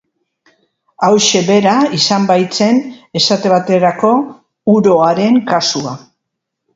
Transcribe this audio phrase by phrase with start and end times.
[1.07, 2.79] Hauxe bera izan baitzen,
[3.19, 4.09] esate baterako,
[4.77, 5.95] uroaren kasua.